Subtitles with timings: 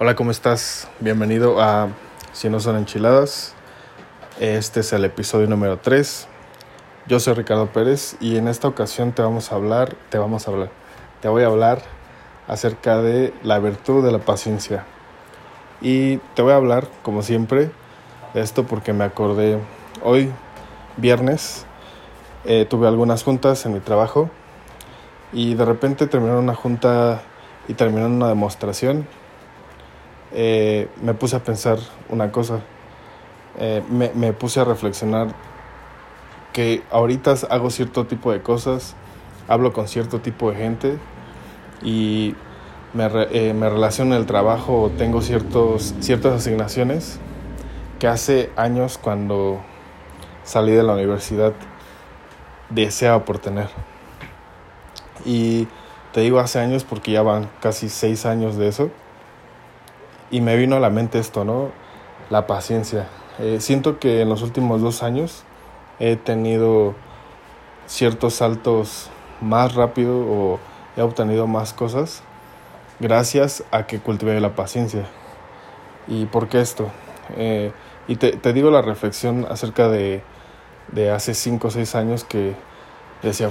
[0.00, 0.88] Hola, ¿cómo estás?
[0.98, 1.86] Bienvenido a
[2.32, 3.54] Si no son enchiladas.
[4.40, 6.26] Este es el episodio número 3.
[7.06, 10.50] Yo soy Ricardo Pérez y en esta ocasión te vamos a hablar, te vamos a
[10.50, 10.70] hablar,
[11.22, 11.80] te voy a hablar
[12.48, 14.84] acerca de la virtud de la paciencia.
[15.80, 17.70] Y te voy a hablar, como siempre,
[18.34, 19.60] de esto porque me acordé
[20.02, 20.32] hoy,
[20.96, 21.66] viernes,
[22.46, 24.28] eh, tuve algunas juntas en mi trabajo
[25.32, 27.22] y de repente terminaron una junta
[27.68, 29.06] y terminaron una demostración
[30.36, 32.60] eh, me puse a pensar una cosa.
[33.56, 35.28] Eh, me, me, puse a reflexionar
[36.52, 38.96] que ahorita hago cierto tipo de cosas,
[39.46, 40.98] hablo con cierto tipo de gente
[41.82, 42.34] y
[42.94, 47.20] me, eh, me relaciono en el trabajo, tengo ciertos, ciertas asignaciones
[48.00, 49.60] que hace años cuando
[50.42, 51.52] salí de la universidad
[52.70, 53.68] deseaba por tener.
[55.24, 55.68] Y
[56.12, 58.90] te digo hace años porque ya van casi seis años de eso
[60.34, 61.70] y me vino a la mente esto, ¿no?
[62.28, 63.06] La paciencia.
[63.38, 65.44] Eh, siento que en los últimos dos años
[66.00, 66.96] he tenido
[67.86, 69.10] ciertos saltos
[69.40, 70.58] más rápido o
[70.96, 72.24] he obtenido más cosas
[72.98, 75.06] gracias a que cultivé la paciencia.
[76.08, 76.88] ¿Y por qué esto?
[77.36, 77.70] Eh,
[78.08, 80.24] y te, digo la reflexión acerca de,
[80.90, 82.56] de hace cinco o seis años que
[83.22, 83.50] decía,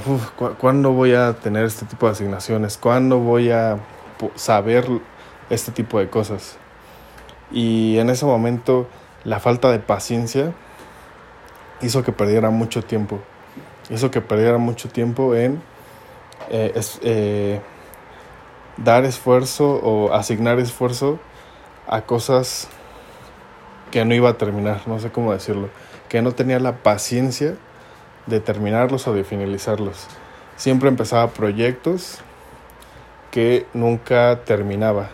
[0.60, 2.78] ¿cuándo voy a tener este tipo de asignaciones?
[2.78, 3.78] ¿Cuándo voy a
[4.36, 4.86] saber
[5.50, 6.58] este tipo de cosas?
[7.54, 8.88] Y en ese momento
[9.24, 10.54] la falta de paciencia
[11.82, 13.20] hizo que perdiera mucho tiempo.
[13.90, 15.62] Hizo que perdiera mucho tiempo en
[16.50, 17.62] eh, eh,
[18.78, 21.20] dar esfuerzo o asignar esfuerzo
[21.88, 22.68] a cosas
[23.92, 25.70] que no iba a terminar, no sé cómo decirlo,
[26.10, 27.56] que no tenía la paciencia
[28.26, 30.08] de terminarlos o de finalizarlos.
[30.56, 32.20] Siempre empezaba proyectos
[33.32, 35.10] que nunca terminaba.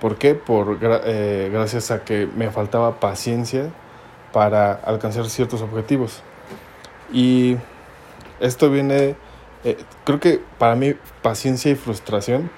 [0.00, 0.34] ¿Por qué?
[0.34, 3.70] Por, eh, gracias a que me faltaba paciencia
[4.32, 6.22] para alcanzar ciertos objetivos.
[7.12, 7.56] Y
[8.38, 9.16] esto viene,
[9.64, 12.50] eh, creo que para mí paciencia y frustración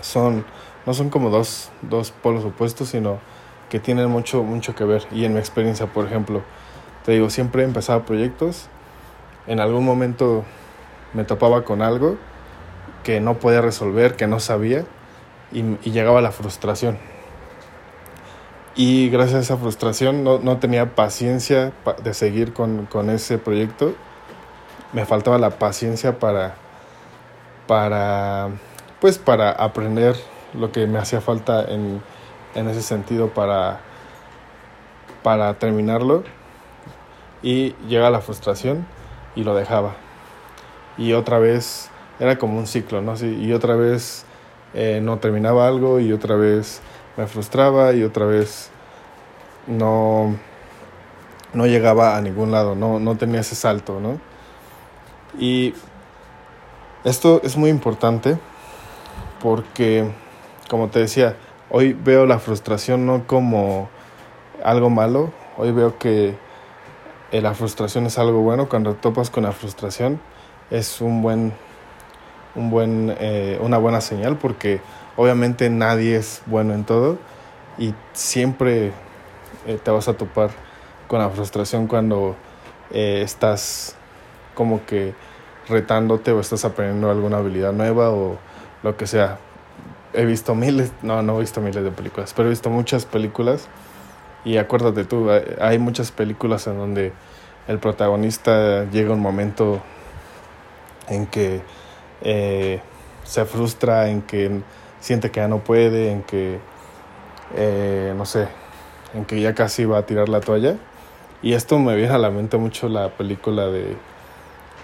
[0.00, 0.44] son,
[0.84, 3.18] no son como dos, dos polos opuestos, sino
[3.70, 5.06] que tienen mucho, mucho que ver.
[5.12, 6.42] Y en mi experiencia, por ejemplo,
[7.04, 8.68] te digo, siempre empezaba proyectos,
[9.46, 10.44] en algún momento
[11.12, 12.16] me topaba con algo
[13.04, 14.84] que no podía resolver, que no sabía,
[15.56, 16.98] y, llegaba la frustración.
[18.74, 21.72] Y gracias a esa frustración no, no tenía paciencia
[22.02, 23.94] de seguir con, con, ese proyecto.
[24.92, 26.56] Me faltaba la paciencia para,
[27.66, 28.50] para,
[29.00, 30.14] pues para aprender
[30.52, 32.02] lo que me hacía falta en,
[32.54, 33.80] en ese sentido para,
[35.22, 36.22] para terminarlo.
[37.42, 38.86] Y llega la frustración
[39.34, 39.94] y lo dejaba.
[40.98, 41.88] Y otra vez
[42.20, 43.14] era como un ciclo, ¿no?
[43.22, 44.25] y otra vez
[44.78, 46.82] eh, no terminaba algo y otra vez
[47.16, 48.68] me frustraba y otra vez
[49.66, 50.36] no,
[51.54, 54.20] no llegaba a ningún lado, no, no tenía ese salto, ¿no?
[55.38, 55.72] Y
[57.04, 58.36] esto es muy importante
[59.42, 60.10] porque,
[60.68, 61.36] como te decía,
[61.70, 63.88] hoy veo la frustración no como
[64.62, 66.36] algo malo, hoy veo que
[67.32, 70.20] eh, la frustración es algo bueno, cuando topas con la frustración
[70.70, 71.54] es un buen
[72.56, 74.80] un buen, eh, una buena señal porque
[75.16, 77.18] obviamente nadie es bueno en todo
[77.78, 78.92] y siempre
[79.66, 80.50] eh, te vas a topar
[81.06, 82.34] con la frustración cuando
[82.90, 83.96] eh, estás
[84.54, 85.14] como que
[85.68, 88.38] retándote o estás aprendiendo alguna habilidad nueva o
[88.82, 89.38] lo que sea.
[90.14, 93.68] He visto miles, no, no he visto miles de películas, pero he visto muchas películas
[94.44, 95.28] y acuérdate tú,
[95.60, 97.12] hay muchas películas en donde
[97.68, 99.82] el protagonista llega un momento
[101.08, 101.60] en que
[102.22, 102.80] eh,
[103.24, 104.60] se frustra, en que
[105.00, 106.58] siente que ya no puede, en que,
[107.54, 108.48] eh, no sé,
[109.14, 110.76] en que ya casi va a tirar la toalla.
[111.42, 113.96] Y esto me viene a la mente mucho la película de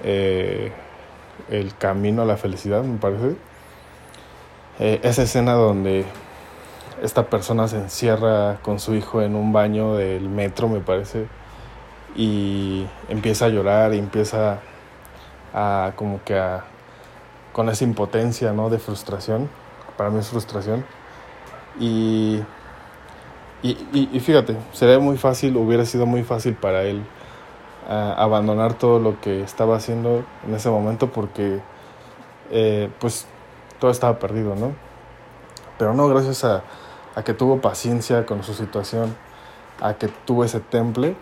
[0.05, 0.73] eh,
[1.51, 3.37] El Camino a la Felicidad, me parece.
[4.79, 6.05] esa escena donde
[7.03, 11.27] esta persona se encierra con su hijo en un baño del metro, me parece,
[12.15, 14.61] y empieza a llorar y empieza
[15.53, 16.65] a como que a
[17.53, 18.71] con esa impotencia, ¿no?
[18.71, 19.49] De frustración.
[19.97, 20.85] Para mí es frustración.
[21.79, 22.43] Y,
[23.63, 27.05] y, y, fíjate, sería muy fácil, hubiera sido muy fácil para él
[27.89, 31.61] ah, abandonar todo lo que estaba haciendo en ese momento porque,
[32.51, 33.27] eh, pues,
[33.79, 34.73] todo estaba perdido, ¿no?
[35.79, 36.63] Pero no, gracias a,
[37.15, 39.17] a que tuvo paciencia con su situación,
[39.81, 41.17] a que tuvo ese temple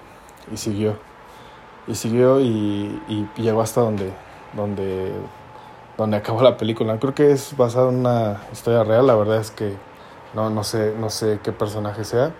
[0.53, 0.97] y siguió.
[1.87, 4.13] Y siguió y, y llegó hasta donde,
[4.55, 5.13] donde
[6.01, 6.99] donde acabó la película.
[6.99, 9.77] Creo que es basada en una historia real, la verdad es que
[10.35, 12.33] No, no, sé, no sé qué personaje sea,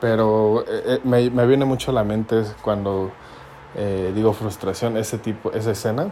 [0.00, 3.10] pero eh, eh, me, me, viene mucho a la mente cuando
[3.76, 6.10] eh, digo frustración, ese tipo, esa escena,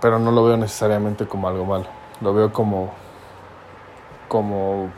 [0.00, 1.86] pero no lo veo necesariamente como algo malo,
[2.20, 2.90] lo veo como,
[4.28, 4.90] como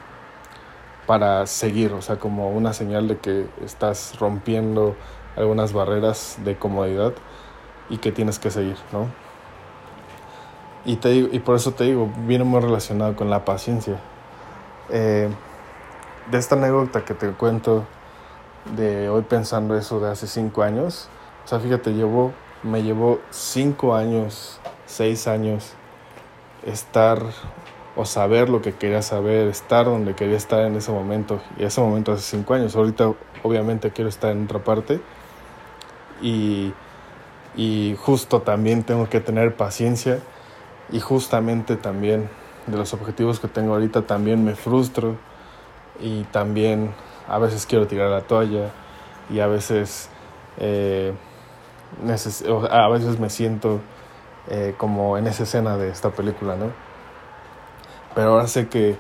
[1.07, 4.97] para seguir, o sea, como una señal de que estás rompiendo
[5.37, 7.13] algunas barreras de comodidad
[7.91, 9.26] y que tienes que seguir, ¿no?
[10.87, 14.01] Y, te y por eso te digo, viene muy relacionado con la paciencia.
[14.89, 15.29] Eh,
[16.31, 17.85] de esta anécdota que te cuento
[18.77, 21.09] de hoy pensando eso de hace cinco años,
[21.45, 25.75] o sea, fíjate, llevo, me llevó cinco años, seis años
[26.65, 27.21] estar
[27.97, 31.41] o saber lo que quería saber, estar donde quería estar en ese momento.
[31.59, 32.77] Y ese momento hace cinco años.
[32.77, 33.13] Ahorita
[33.43, 35.01] obviamente quiero estar en otra parte.
[36.21, 36.75] Y,
[37.57, 40.21] y justo también tengo que tener paciencia.
[40.91, 42.29] Y justamente también
[42.67, 45.17] de los objetivos que tengo ahorita también me frustro.
[46.01, 46.95] Y también
[47.29, 48.71] a veces quiero tirar la toalla.
[49.31, 50.09] Y a veces,
[50.59, 51.13] eh,
[52.71, 53.81] a veces me siento
[54.49, 56.67] eh, como en esa escena de esta película, ¿no?
[58.15, 58.97] Pero ahora sé que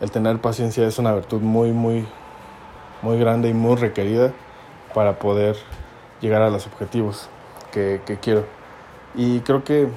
[0.00, 2.06] el tener paciencia es una virtud muy, muy,
[3.00, 4.32] muy grande y muy requerida
[4.92, 5.56] para poder
[6.20, 7.28] llegar a los objetivos
[7.72, 8.44] que, quiero.
[9.14, 9.88] Y creo que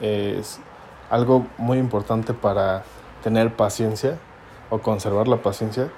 [0.00, 0.60] es
[1.10, 2.84] algo muy importante para
[3.22, 4.18] tener paciencia
[4.70, 5.90] o conservar la paciencia,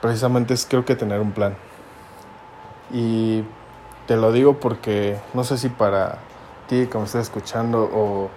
[0.00, 1.56] precisamente es creo que tener un plan.
[2.92, 3.42] Y
[4.06, 6.18] te lo digo porque no sé si para
[6.68, 8.30] ti que me estás escuchando o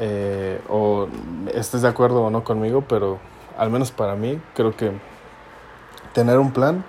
[0.00, 1.06] eh, o
[1.52, 3.18] estés de acuerdo o no conmigo, pero
[3.56, 4.92] al menos para mí creo que
[6.12, 6.84] tener un plan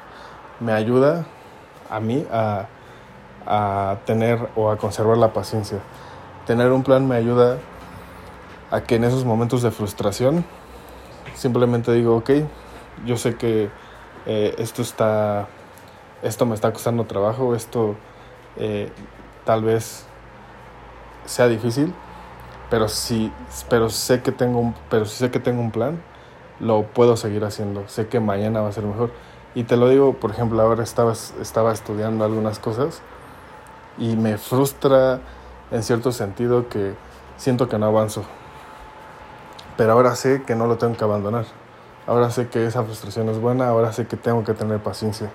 [0.59, 1.25] me ayuda
[1.89, 2.65] a mí a,
[3.45, 5.80] a tener o a conservar la paciencia.
[6.45, 7.57] Tener un plan me ayuda
[8.71, 10.45] a que en esos momentos de frustración
[11.33, 12.31] simplemente digo, ok,
[13.06, 13.69] yo sé que
[14.25, 15.47] eh, esto está,
[16.24, 17.95] esto me está costando trabajo, esto
[18.57, 18.92] eh,
[19.44, 20.06] tal vez
[21.25, 21.94] sea difícil,
[22.69, 23.31] pero si
[23.69, 26.01] pero sé que tengo un, pero sé que tengo un plan,
[26.59, 27.88] lo puedo seguir haciendo.
[27.88, 29.12] Sé que mañana va a ser mejor.
[29.53, 33.01] Y te lo digo, por ejemplo, ahora estaba, estaba estudiando algunas cosas
[33.97, 35.21] y me frustra
[35.71, 36.94] en cierto sentido que
[37.38, 38.23] siento que no avanzo.
[39.77, 41.45] Pero ahora sé que no lo tengo que abandonar.
[42.07, 45.29] Ahora sé que esa frustración es buena, ahora sé que tengo que tener paciencia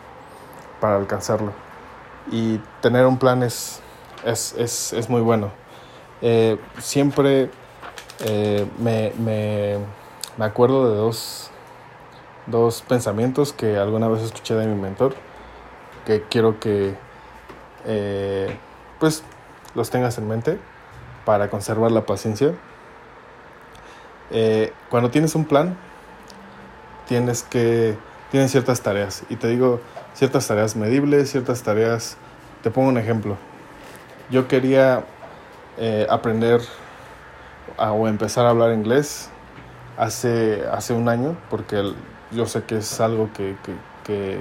[0.81, 1.53] para alcanzarlo.
[2.31, 3.81] Y tener un plan es,
[4.25, 5.51] es, es, es muy bueno.
[6.23, 7.51] Eh, siempre
[8.21, 9.79] eh, me, me,
[10.37, 11.51] me, acuerdo de dos,
[12.47, 15.15] dos pensamientos que alguna vez escuché de mi mentor,
[16.05, 16.95] que quiero que
[17.87, 18.57] eh,
[18.99, 19.25] pues
[19.75, 20.59] los tengas en mente
[21.25, 22.53] para conservar la paciencia.
[24.91, 25.77] cuando tienes un plan,
[27.07, 27.97] tienes que
[28.31, 29.81] tienes ciertas tareas y te digo
[30.15, 32.17] ciertas tareas medibles, ciertas tareas.
[32.63, 33.37] Te pongo un ejemplo.
[34.31, 35.05] Yo quería
[35.79, 36.61] eh, aprender
[37.77, 39.31] o empezar a hablar inglés
[39.97, 41.93] hace, hace un año, porque
[42.31, 43.57] yo sé que es algo que,
[44.05, 44.41] que,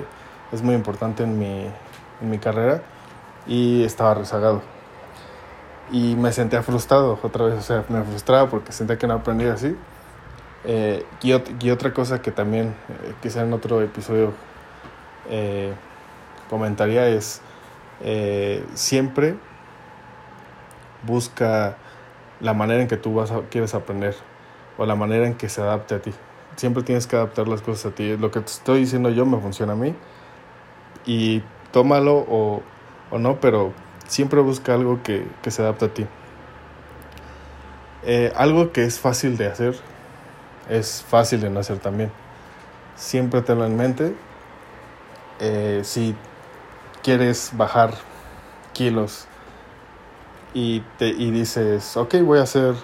[0.52, 1.68] es muy importante en mi,
[2.22, 2.82] en mi carrera
[3.46, 4.64] y estaba rezagado.
[5.92, 9.54] Y me sentía frustrado otra vez, o sea, me frustraba porque sentía que no aprendía
[9.54, 9.76] así.
[10.66, 11.34] Eh, y,
[11.66, 14.34] y, otra cosa que también eh, quizá en otro episodio
[16.50, 17.42] comentaría es
[18.74, 19.36] siempre
[21.04, 21.78] busca
[22.40, 24.16] la manera en que tú vas quieres aprender
[24.78, 26.14] o la manera en que se adapte a ti.
[26.56, 28.18] Siempre tienes que adaptar las cosas a ti.
[28.18, 29.94] Lo que te estoy diciendo yo me funciona a mí
[31.06, 32.62] y tómalo o,
[33.12, 33.74] o no, pero
[34.10, 36.08] siempre busca algo que, que se adapte a ti.
[38.04, 39.76] Eh, algo que es fácil de hacer
[40.68, 42.12] es fácil de no hacer también.
[42.96, 44.16] Siempre tenlo en mente.
[45.40, 46.16] Eh, si
[47.04, 47.94] quieres bajar
[48.74, 49.28] kilos
[50.54, 52.76] y, te, y dices, ok, voy a hacer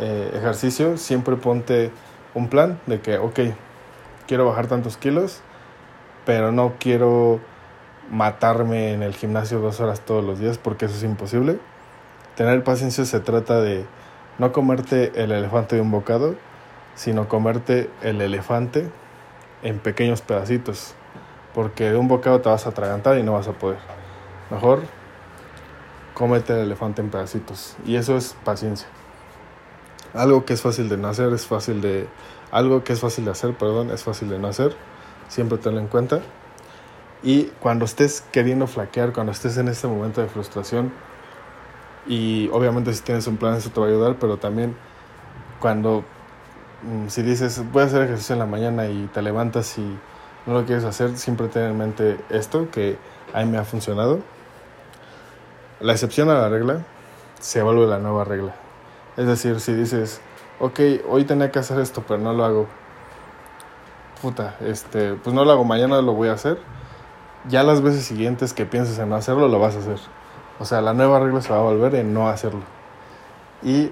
[0.00, 1.90] eh, ejercicio, siempre ponte
[2.32, 3.40] un plan de que, ok,
[4.26, 5.40] quiero bajar tantos kilos,
[6.24, 7.40] pero no quiero
[8.10, 11.58] matarme en el gimnasio dos horas todos los días porque eso es imposible.
[12.36, 13.86] Tener paciencia se trata de
[14.38, 16.34] no comerte el elefante de un bocado,
[16.94, 18.90] sino comerte el elefante
[19.62, 20.94] en pequeños pedacitos,
[21.54, 23.78] porque de un bocado te vas a atragantar y no vas a poder.
[24.50, 24.82] Mejor
[26.14, 27.76] cómete el elefante en pedacitos.
[27.86, 28.88] Y eso es paciencia.
[30.12, 32.08] Algo que es fácil de no hacer es fácil de...
[32.52, 34.76] Algo que es fácil de hacer, perdón, es fácil de no hacer.
[35.28, 36.20] Siempre tenlo en cuenta.
[37.24, 40.92] Y cuando estés queriendo flaquear, cuando estés en este momento de frustración,
[42.06, 44.76] y obviamente si tienes un plan eso te va a ayudar, pero también
[45.58, 46.04] cuando
[46.82, 49.98] mm, si dices voy a hacer ejercicio en la mañana y te levantas y
[50.46, 52.98] no lo quieres hacer, siempre ten en mente esto que
[53.32, 54.20] a mí me ha funcionado.
[55.80, 56.84] La excepción a la regla
[57.40, 58.54] se vuelve la nueva regla.
[59.16, 60.20] Es decir, si dices,
[60.60, 62.66] ok, hoy tenía que hacer esto, pero no lo hago,
[64.20, 66.58] puta, este, pues no lo hago, mañana lo voy a hacer.
[67.48, 69.98] Ya las veces siguientes que pienses en no hacerlo, lo vas a hacer.
[70.58, 72.62] O sea, la nueva regla se va a volver en no hacerlo.
[73.62, 73.90] Y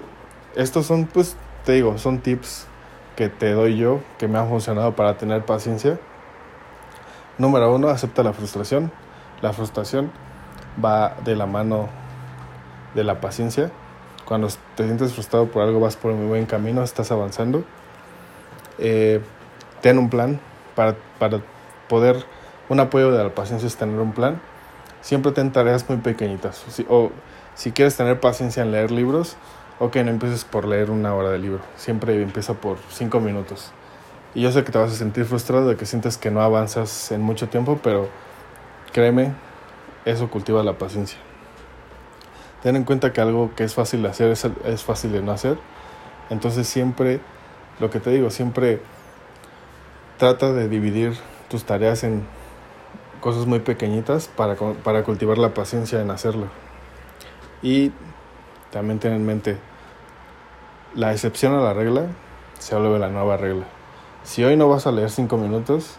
[0.55, 2.67] estos son, pues, te digo, son tips
[3.15, 5.99] que te doy yo, que me han funcionado para tener paciencia.
[7.37, 8.91] Número uno, acepta la frustración.
[9.41, 10.11] La frustración
[10.83, 11.89] va de la mano
[12.93, 13.71] de la paciencia.
[14.25, 17.63] Cuando te sientes frustrado por algo, vas por un buen camino, estás avanzando.
[18.77, 19.21] Eh,
[19.81, 20.39] ten un plan
[20.75, 21.41] para, para
[21.89, 22.25] poder,
[22.73, 24.41] un apoyo de la paciencia es tener un plan.
[25.01, 26.63] Siempre ten tareas muy pequeñitas.
[26.89, 27.11] o
[27.55, 29.37] si quieres tener paciencia en leer libros,
[29.79, 31.59] ok, no empieces por leer una hora de libro.
[31.75, 33.71] Siempre empieza por cinco minutos.
[34.33, 37.11] Y yo sé que te vas a sentir frustrado de que sientes que no avanzas
[37.11, 38.09] en mucho tiempo, pero
[38.91, 39.33] créeme,
[40.05, 41.19] eso cultiva la paciencia.
[42.63, 45.31] Ten en cuenta que algo que es fácil de hacer es, es fácil de no
[45.31, 45.57] hacer.
[46.31, 47.19] Entonces siempre,
[47.79, 48.81] lo que te digo, siempre
[50.17, 51.13] trata de dividir
[51.49, 52.25] tus tareas en
[53.23, 56.47] cosas muy pequeñitas para, para cultivar la paciencia en hacerlo.
[57.61, 57.93] Y
[58.69, 59.57] también ten en mente,
[60.93, 62.07] la excepción a la regla
[62.59, 63.63] se vuelve la nueva regla.
[64.23, 65.95] Si hoy no vas a leer cinco minutos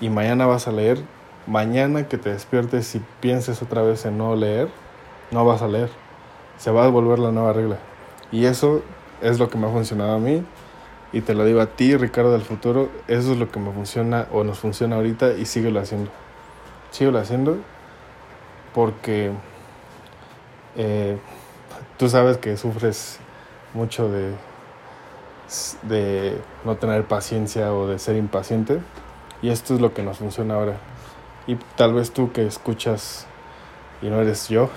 [0.00, 1.02] y mañana vas a leer,
[1.46, 4.70] mañana que te despiertes y pienses otra vez en no leer,
[5.32, 5.90] no vas a leer.
[6.56, 7.76] Se va a volver la nueva regla.
[8.32, 8.82] Y eso
[9.20, 10.42] es lo que me ha funcionado a mí
[11.12, 14.26] y te lo digo a ti, Ricardo del futuro, eso es lo que me funciona
[14.32, 16.10] o nos funciona ahorita y síguelo haciendo.
[16.96, 17.58] Síguelo haciendo
[18.74, 19.30] porque
[20.76, 21.18] eh,
[21.98, 23.18] tú sabes que sufres
[23.74, 24.32] mucho de,
[25.82, 28.80] de no tener paciencia o de ser impaciente
[29.42, 30.78] y esto es lo que nos funciona ahora.
[31.46, 33.26] Y tal vez tú que escuchas
[34.00, 34.70] y no eres yo,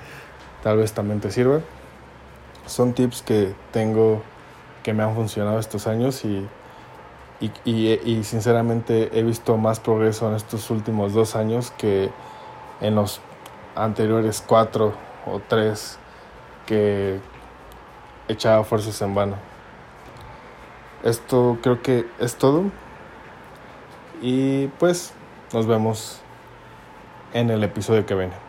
[0.62, 1.60] tal vez también te sirva.
[2.64, 4.22] Son tips que tengo
[4.82, 6.24] que me han funcionado estos años
[7.40, 12.10] y, y, y, sinceramente he visto más progreso en estos últimos dos años que
[12.80, 13.20] en los
[13.76, 15.98] anteriores cuatro o tres
[16.66, 17.20] que
[18.28, 19.36] echaba fuerzas en vano.
[21.02, 22.64] Esto creo que es todo.
[24.20, 25.14] Y pues
[25.52, 26.20] nos vemos
[27.32, 28.47] en el episodio que viene.